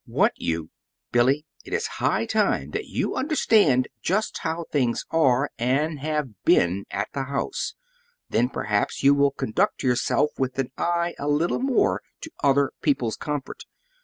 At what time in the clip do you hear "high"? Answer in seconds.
2.01-2.25